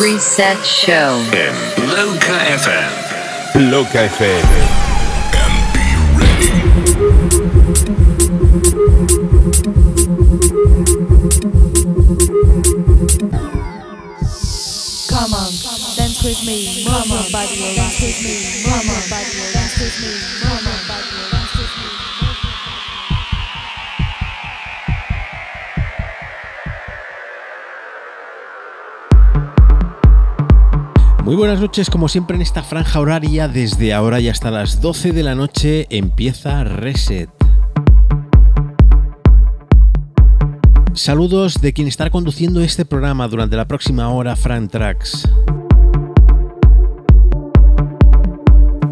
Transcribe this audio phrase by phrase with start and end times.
[0.00, 1.16] Reset Show.
[1.32, 1.54] in
[1.88, 3.70] Loca FM.
[3.70, 4.44] Loca FM.
[5.34, 5.86] And be
[9.48, 9.53] ready.
[31.24, 35.12] Muy buenas noches, como siempre en esta franja horaria, desde ahora y hasta las 12
[35.12, 37.28] de la noche empieza Reset.
[40.94, 45.28] Saludos de quien estará conduciendo este programa durante la próxima hora, Frank Tracks.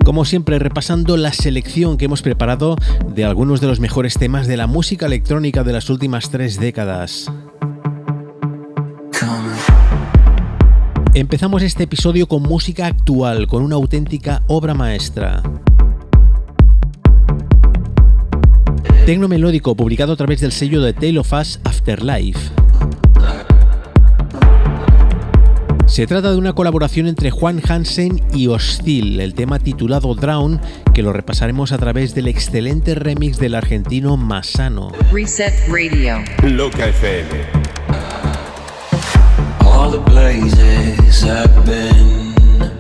[0.05, 2.77] Como siempre, repasando la selección que hemos preparado
[3.15, 7.31] de algunos de los mejores temas de la música electrónica de las últimas tres décadas.
[11.15, 15.43] Empezamos este episodio con música actual, con una auténtica obra maestra.
[19.07, 22.62] Tecno melódico publicado a través del sello de Tale of Us Afterlife.
[25.93, 30.59] Se trata de una colaboración entre Juan Hansen y Hostil, el tema titulado Drown,
[30.95, 34.91] que lo repasaremos a través del excelente remix del argentino Masano.
[35.13, 36.25] Reset Radio.
[36.45, 37.29] Loca FM.
[39.67, 42.73] All the places I've been,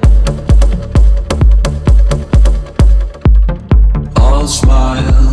[4.16, 5.31] all smiles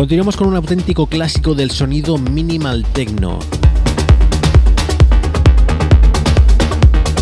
[0.00, 3.38] Continuamos con un auténtico clásico del sonido minimal techno.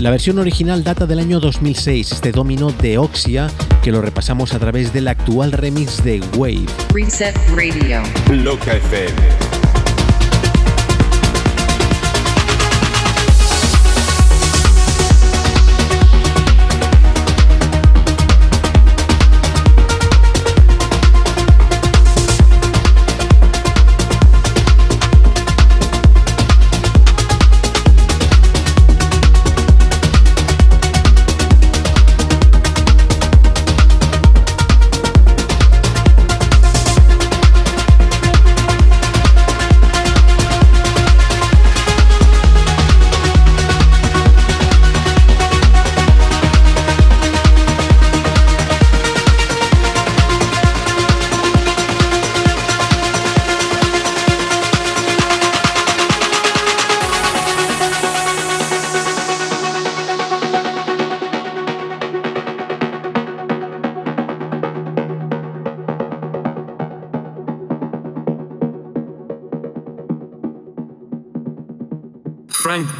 [0.00, 3.50] La versión original data del año 2006, este domino de Oxia,
[3.82, 6.66] que lo repasamos a través del actual remix de Wave.
[6.94, 8.00] Reset Radio.
[8.30, 9.47] Loca FM.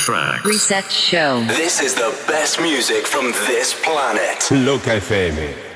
[0.09, 0.43] Tracks.
[0.43, 1.45] Reset Show.
[1.49, 4.51] This is the best music from this planet.
[4.51, 5.68] Loca FM.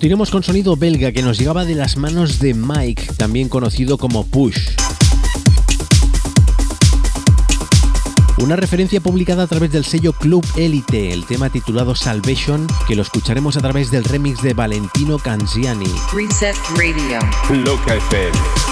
[0.00, 4.24] Continuamos con sonido belga que nos llegaba de las manos de Mike, también conocido como
[4.24, 4.70] Push.
[8.38, 13.02] Una referencia publicada a través del sello Club Elite, el tema titulado Salvation, que lo
[13.02, 15.92] escucharemos a través del remix de Valentino Canziani.
[16.14, 17.18] Reset Radio.
[17.62, 18.69] Loca FM.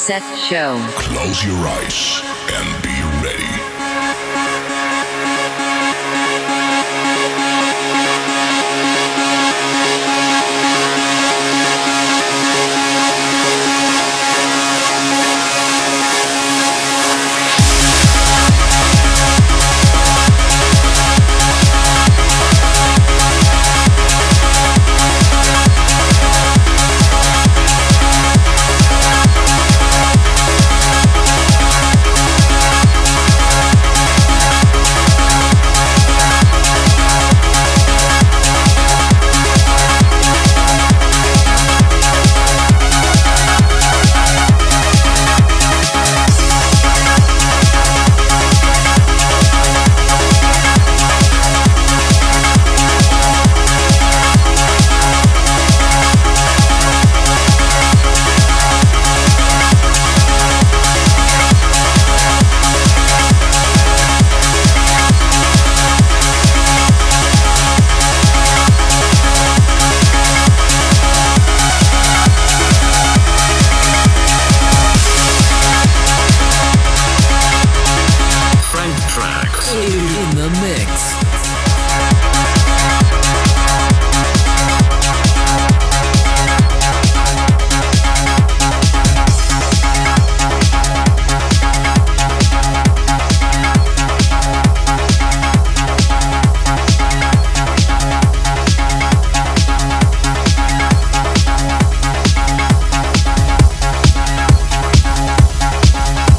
[0.00, 0.78] Set show.
[0.96, 2.22] Close your eyes
[2.54, 2.99] and be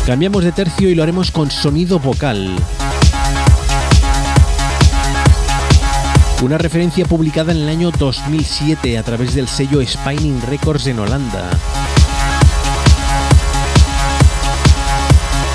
[0.06, 2.56] Cambiamos de tercio y lo haremos con sonido vocal.
[6.42, 11.52] Una referencia publicada en el año 2007 a través del sello Spining Records en Holanda.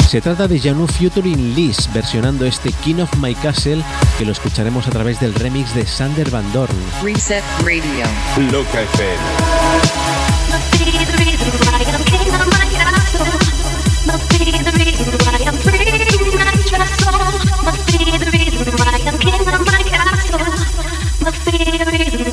[0.09, 3.83] Se trata de Janu Futuring Liz versionando este King of My Castle
[4.17, 6.77] que lo escucharemos a través del remix de Sander Van Dorn.
[7.03, 8.07] Reset Radio.
[8.53, 9.21] Loca FM.
[21.99, 22.26] Reset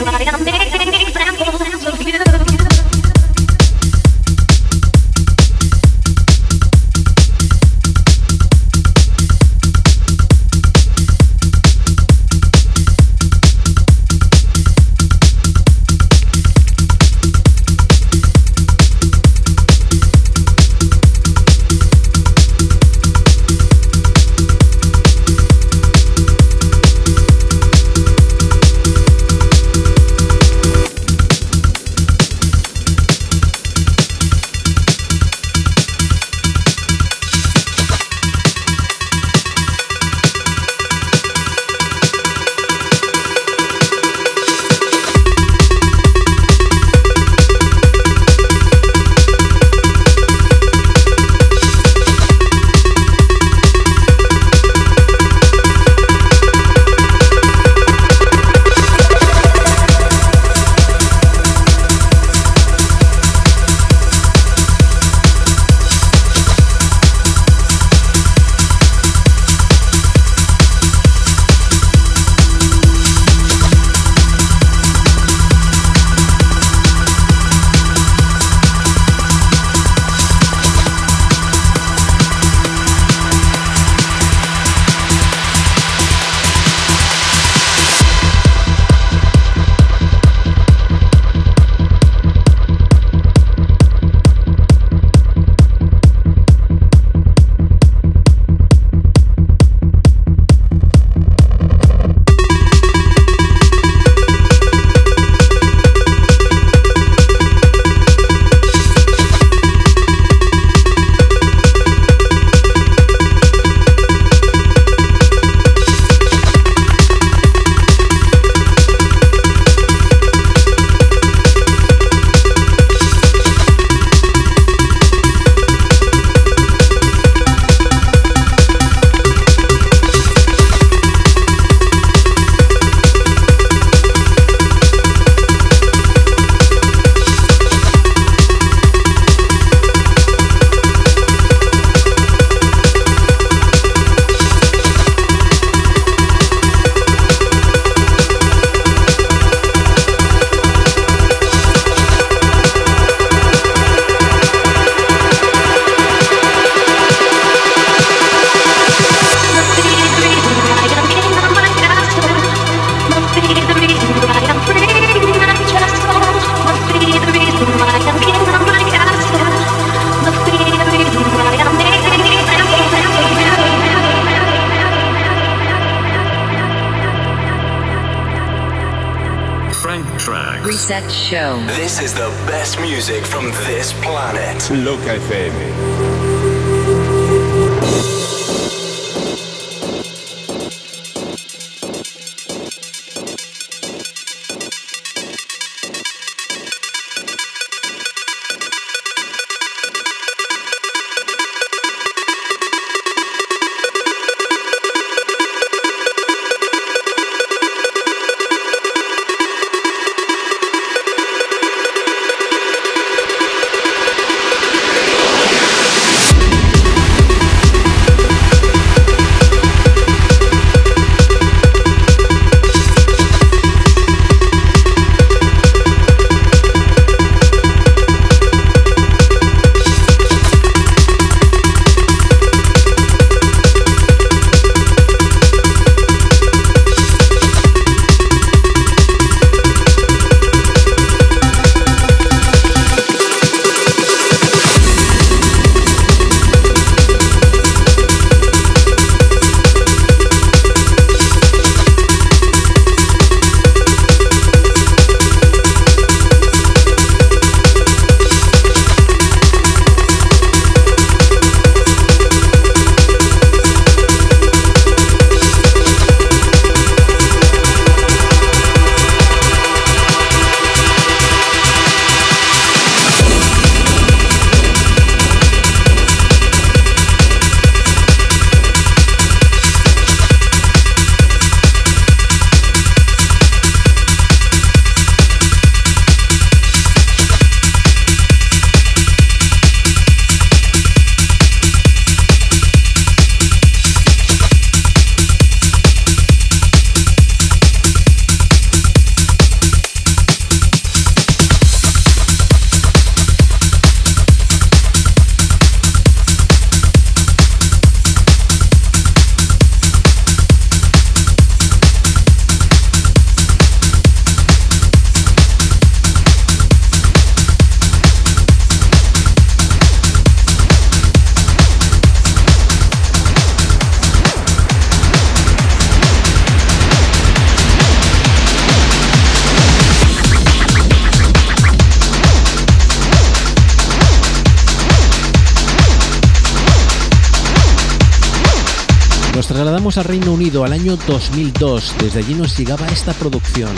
[339.93, 341.95] trasladamos al Reino Unido al año 2002.
[341.99, 343.69] Desde allí nos llegaba esta producción.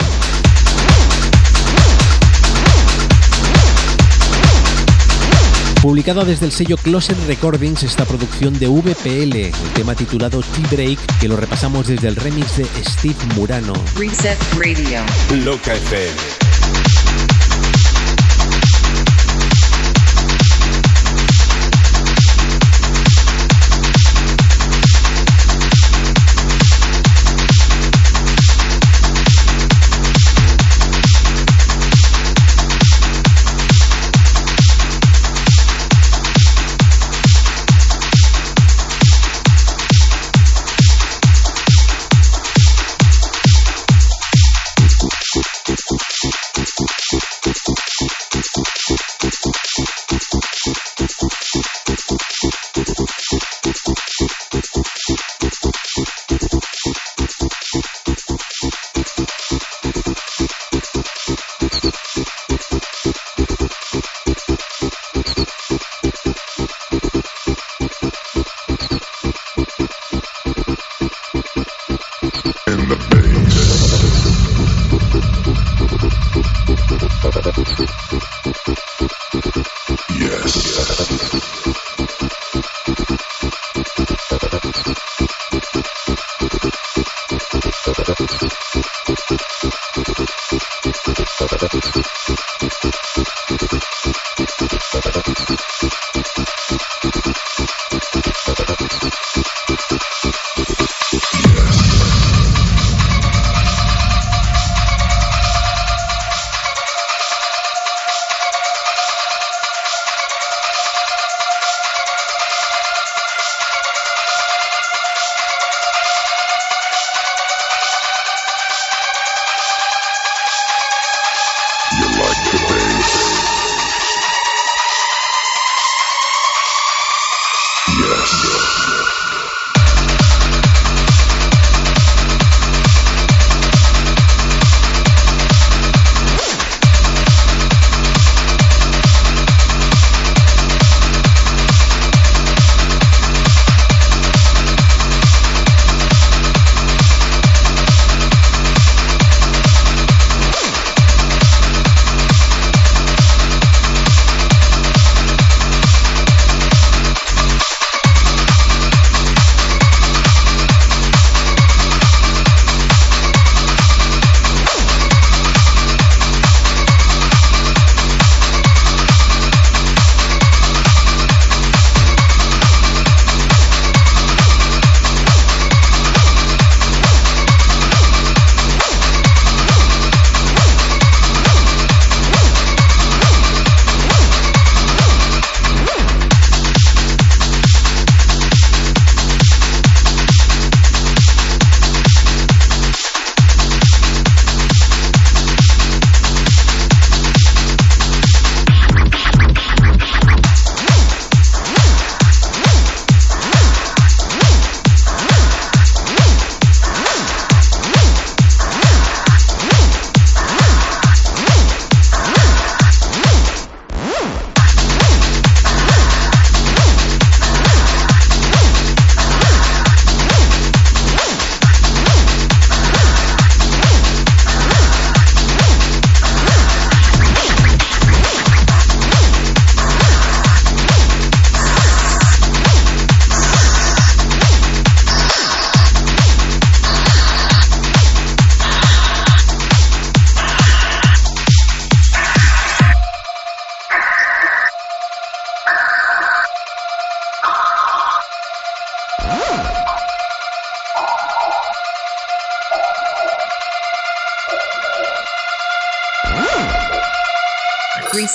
[5.82, 11.28] Publicado desde el sello Closet Recordings esta producción de VPL, el tema titulado T-Break, que
[11.28, 13.74] lo repasamos desde el remix de Steve Murano.
[13.96, 15.00] Reset Radio.
[15.44, 16.45] Loca FM.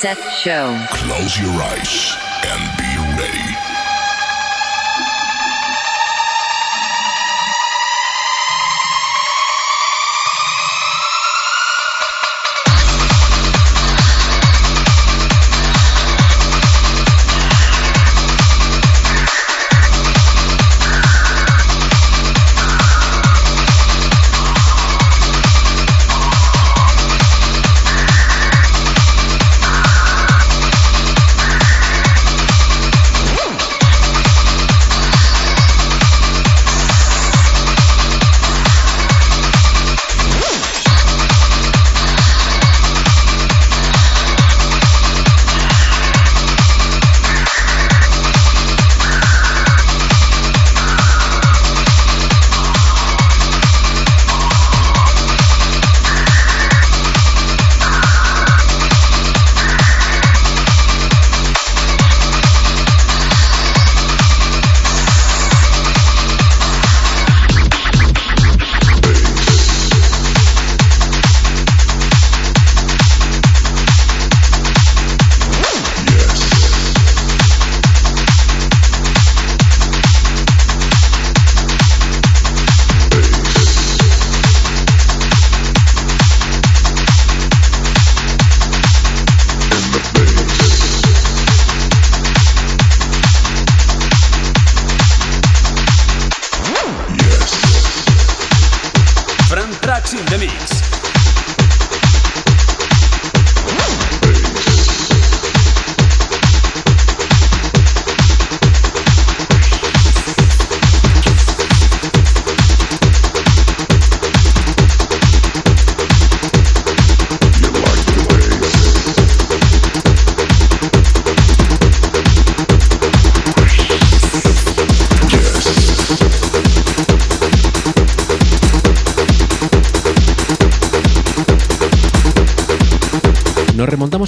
[0.04, 0.84] Reset Show.
[0.90, 2.21] Close your eyes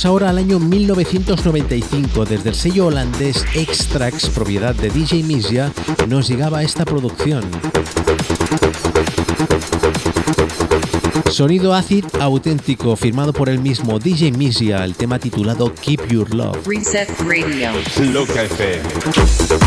[0.05, 2.25] Ahora al año 1995.
[2.25, 5.71] Desde el sello holandés Extrax, propiedad de DJ Misia,
[6.07, 7.43] nos llegaba esta producción.
[11.31, 16.67] Sonido acid auténtico, firmado por el mismo DJ Misia, el tema titulado Keep Your Love.
[16.67, 17.71] Reset Radio.
[18.11, 19.62] Loca FM.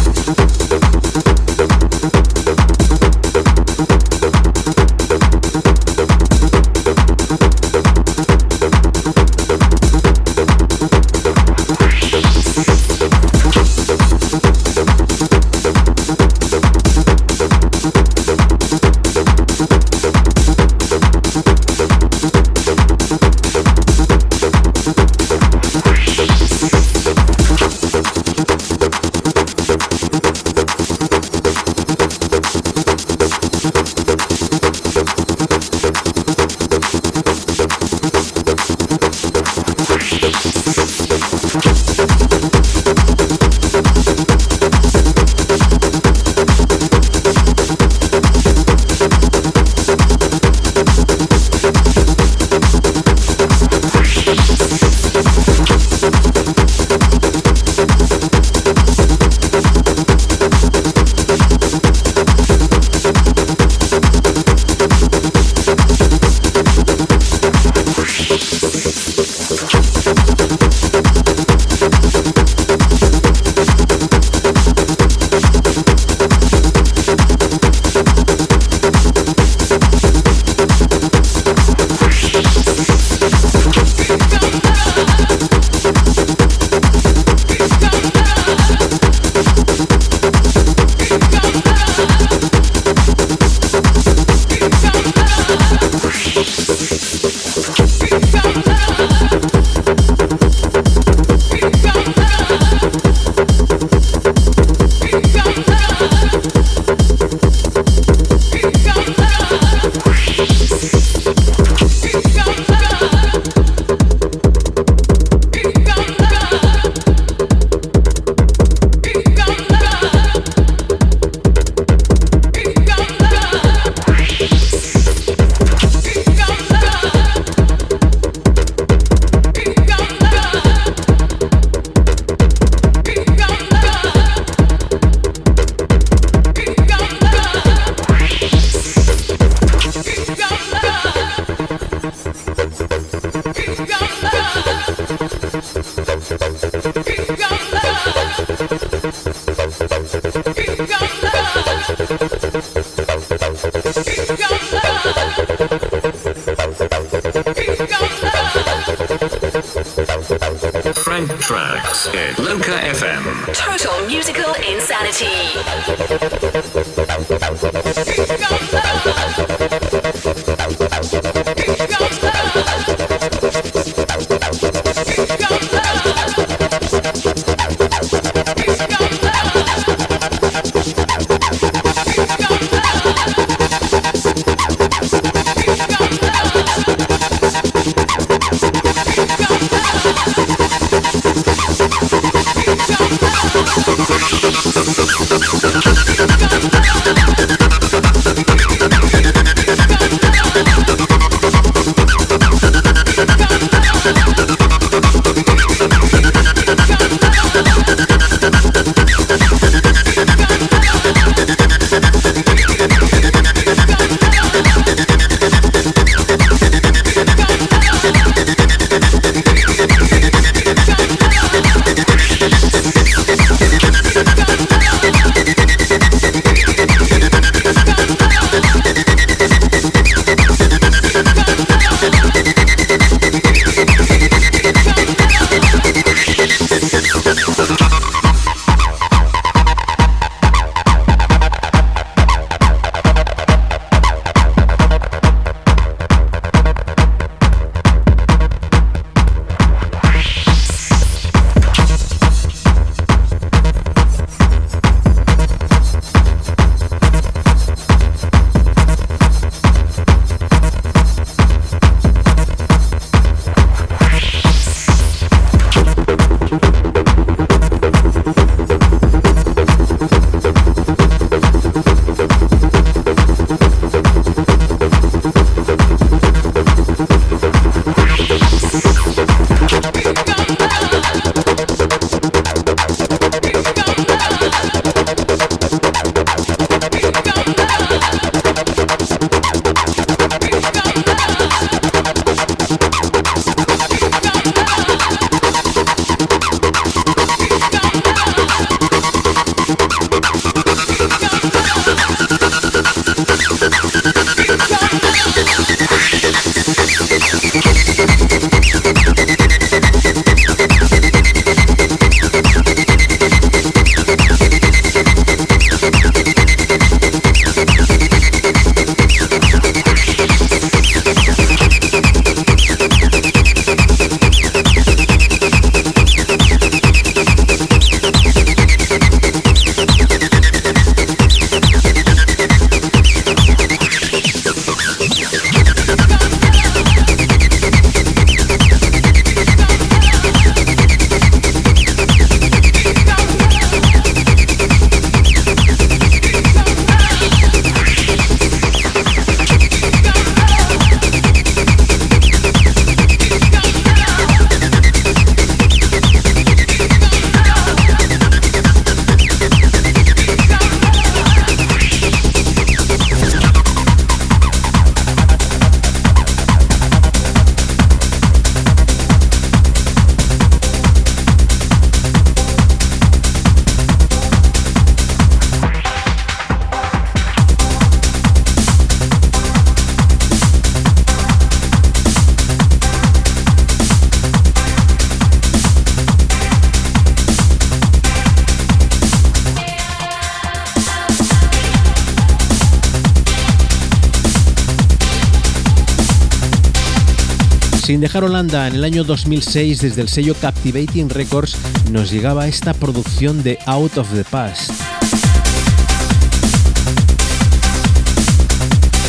[397.97, 401.57] Sin dejar Holanda, en el año 2006, desde el sello Captivating Records,
[401.91, 404.71] nos llegaba esta producción de Out of the Past.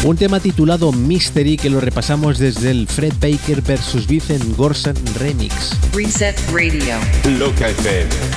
[0.06, 4.08] Un tema titulado Mystery que lo repasamos desde el Fred Baker vs.
[4.08, 5.78] Vincent Gorsan remix.
[5.94, 6.96] Reset Radio.
[7.38, 8.37] Loca FM.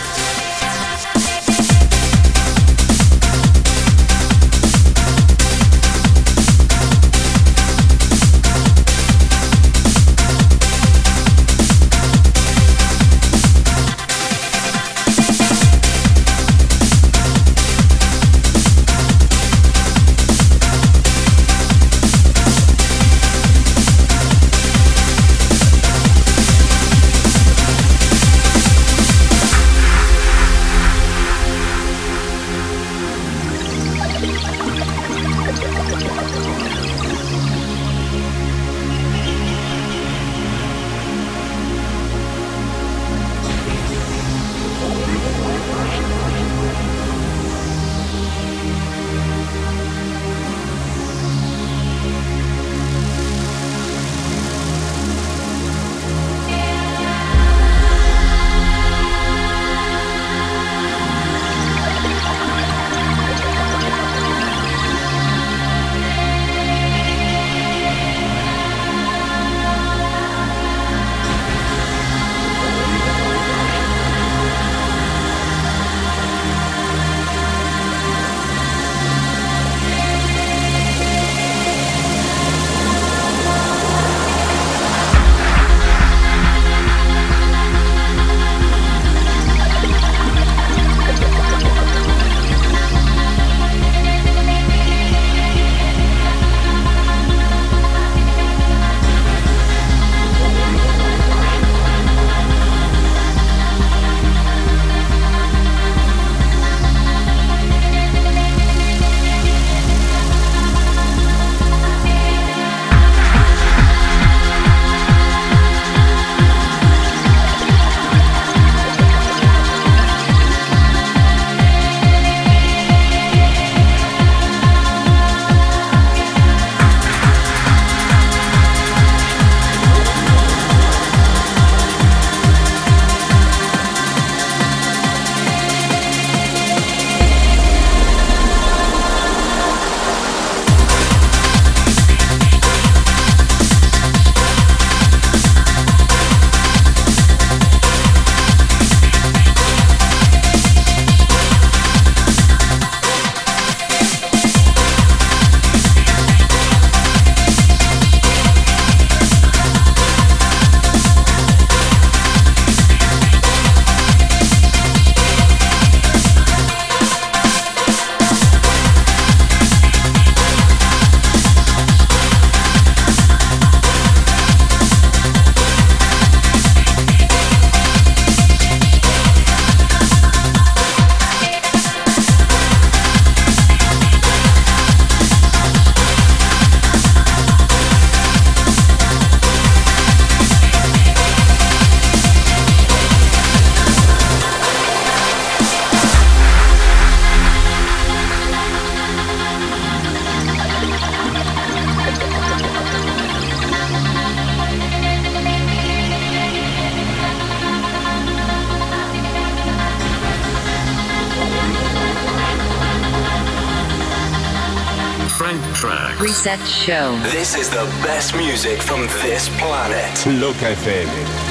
[216.50, 217.18] Reset Show.
[217.30, 220.26] This is the best music from this planet.
[220.26, 221.49] Loca FM.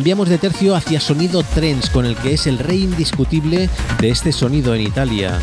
[0.00, 3.68] Cambiamos de tercio hacia sonido trance, con el que es el rey indiscutible
[4.00, 5.38] de este sonido en Italia.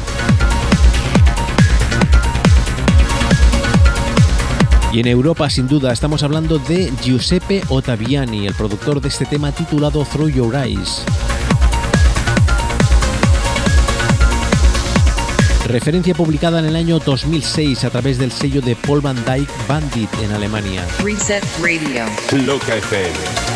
[4.91, 9.51] Y en Europa, sin duda, estamos hablando de Giuseppe Ottaviani, el productor de este tema
[9.51, 11.03] titulado Through Your Eyes.
[15.67, 20.09] Referencia publicada en el año 2006 a través del sello de Paul Van Dyke Bandit
[20.23, 20.83] en Alemania.
[21.03, 22.05] Reset Radio.
[22.43, 23.46] Loca FM.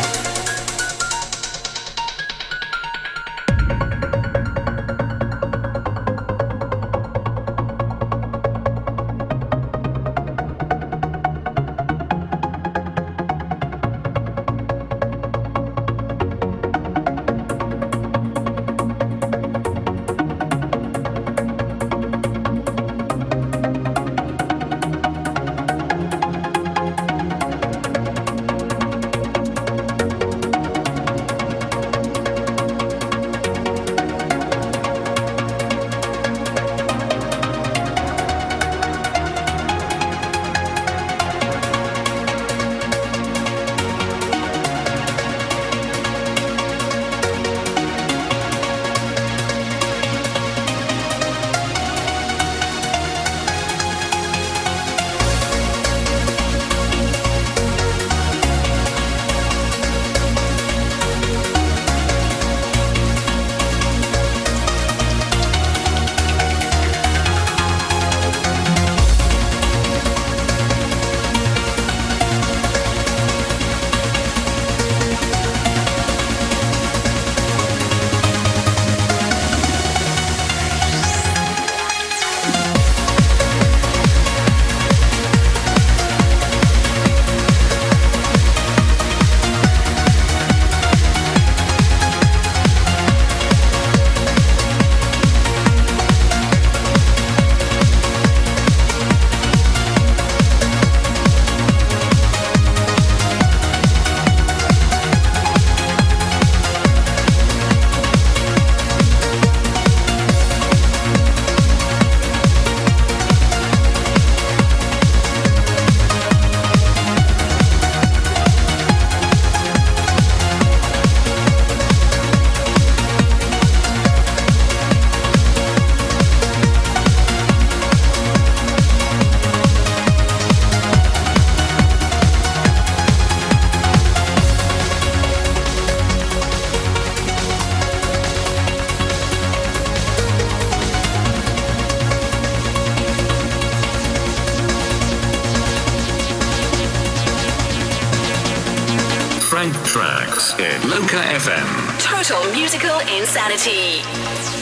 [152.22, 154.61] Total musical insanity.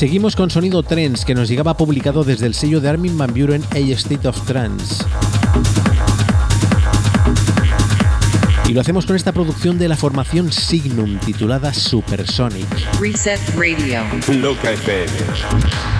[0.00, 3.62] Seguimos con sonido trance que nos llegaba publicado desde el sello de Armin Van Buren
[3.72, 5.04] A State of Trance.
[8.66, 12.66] Y lo hacemos con esta producción de la formación Signum titulada Supersonic.
[12.98, 14.02] Reset Radio.
[14.40, 15.99] Loca FM.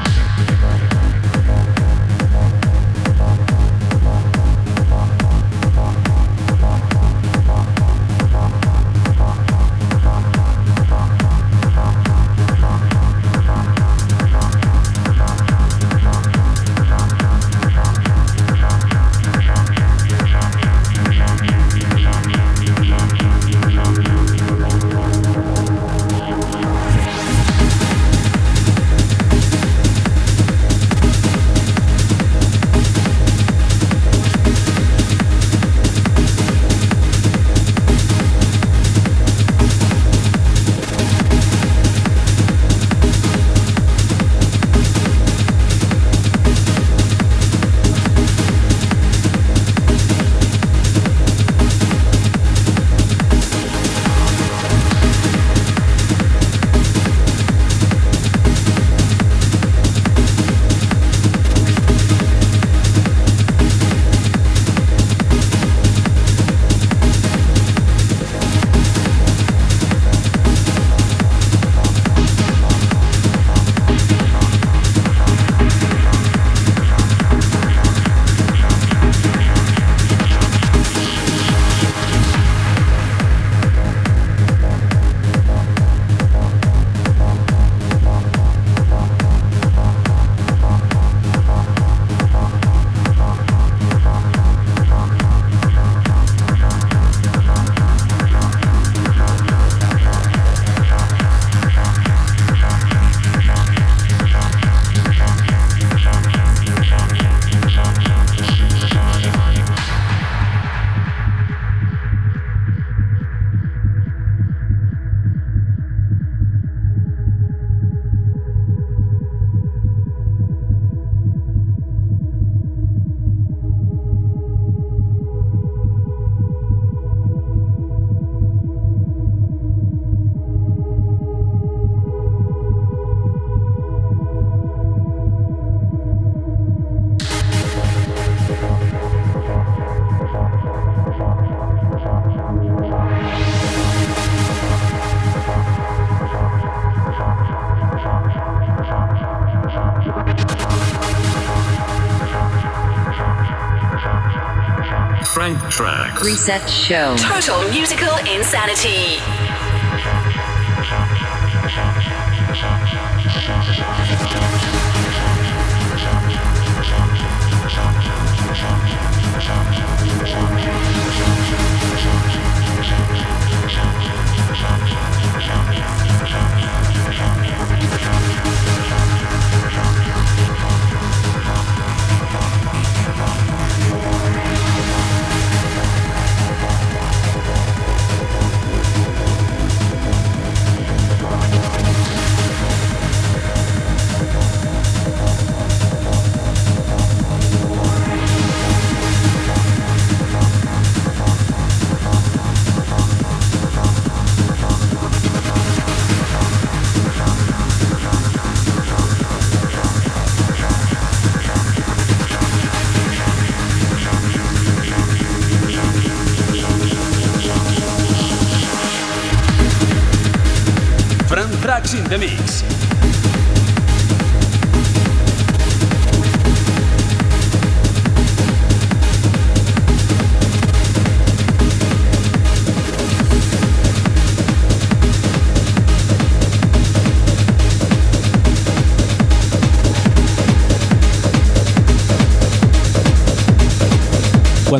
[156.31, 157.13] Reset Show.
[157.17, 159.30] Total musical insanity.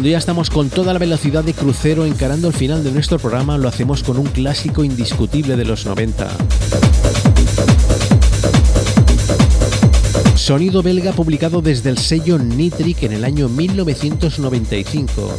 [0.02, 3.60] Cuando ya estamos con toda la velocidad de crucero encarando el final de nuestro programa,
[3.60, 6.28] lo hacemos con un clásico indiscutible de los 90.
[10.34, 15.38] Sonido belga publicado desde el sello Nitric en el año 1995.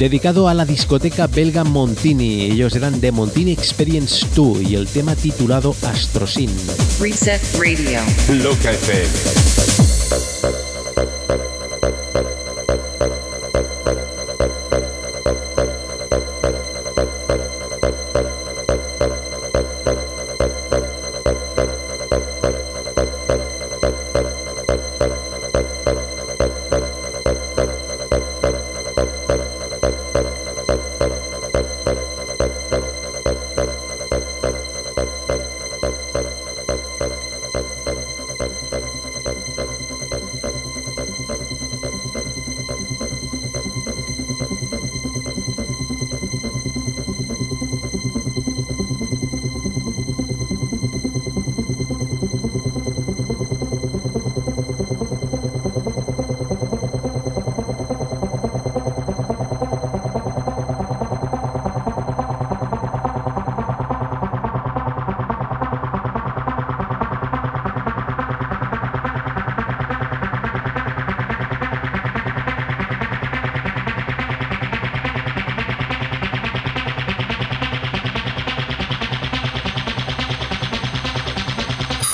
[0.00, 5.14] Dedicado a la discoteca belga Montini, ellos eran de Montini Experience 2 y el tema
[5.14, 6.50] titulado Astrosin.
[6.98, 8.00] Reset Radio.
[8.42, 9.55] Loca FM
[10.96, 11.55] para, para.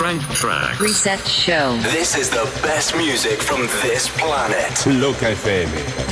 [0.03, 0.81] Frank Track.
[0.81, 1.77] Reset Show.
[1.77, 4.85] This is the best music from this planet.
[5.01, 6.12] Loca FM.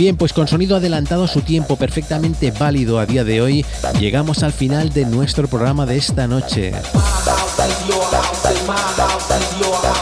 [0.00, 3.66] Bien, pues con sonido adelantado a su tiempo, perfectamente válido a día de hoy,
[3.98, 6.72] llegamos al final de nuestro programa de esta noche.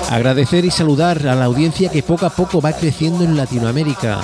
[0.09, 4.21] Agradecer y saludar a la audiencia que poco a poco va creciendo en Latinoamérica.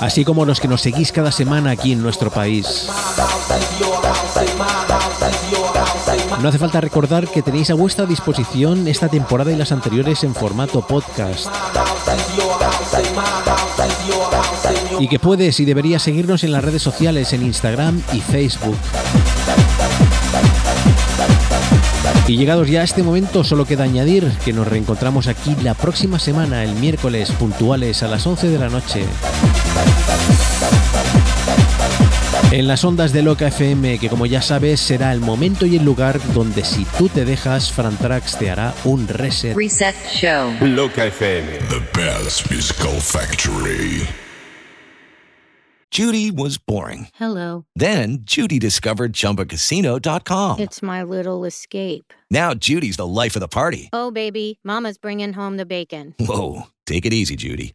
[0.00, 2.90] Así como los que nos seguís cada semana aquí en nuestro país.
[6.38, 10.34] No hace falta recordar que tenéis a vuestra disposición esta temporada y las anteriores en
[10.34, 11.48] formato podcast.
[14.98, 18.76] Y que puedes y deberías seguirnos en las redes sociales, en Instagram y Facebook.
[22.26, 26.18] Y llegados ya a este momento, solo queda añadir que nos reencontramos aquí la próxima
[26.18, 29.04] semana, el miércoles, puntuales a las 11 de la noche.
[32.52, 35.84] En las ondas de Loca FM, que como ya sabes será el momento y el
[35.84, 39.56] lugar donde si tú te dejas, Frantrax te hará un reset.
[39.56, 40.52] Reset Show.
[40.60, 41.46] Loca FM.
[41.68, 44.02] The best musical factory.
[45.92, 47.06] Judy was boring.
[47.14, 47.66] Hello.
[47.76, 50.58] Then Judy discovered ChumbaCasino.com.
[50.58, 52.12] It's my little escape.
[52.32, 53.90] Now Judy's the life of the party.
[53.92, 56.14] Oh, baby, Mama's bringing home the bacon.
[56.18, 57.74] Whoa, take it easy, Judy.